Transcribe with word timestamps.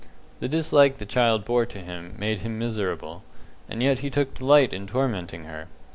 The 0.39 0.47
dislike 0.47 0.97
the 0.97 1.05
child 1.05 1.45
bore 1.45 1.67
to 1.67 1.77
him 1.77 2.15
made 2.17 2.39
him 2.39 2.57
miserable, 2.57 3.21
and 3.69 3.83
yet 3.83 3.99
he 3.99 4.09
took 4.09 4.33
delight 4.33 4.73
in 4.73 4.87
tormenting 4.87 5.43
her. 5.43 5.67